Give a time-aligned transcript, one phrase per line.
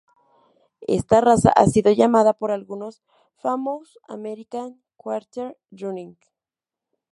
[0.87, 3.03] Esta "raza" ha sido llamada por algunos
[3.35, 6.17] "Famous American Quarter Running".